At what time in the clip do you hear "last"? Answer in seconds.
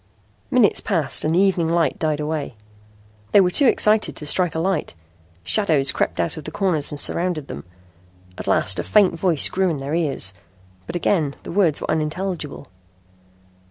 8.47-8.79